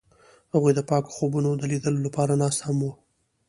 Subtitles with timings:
[0.53, 2.91] هغوی د پاک خوبونو د لیدلو لپاره ناست هم وو.